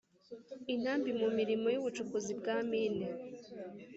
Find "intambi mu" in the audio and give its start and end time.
0.73-1.27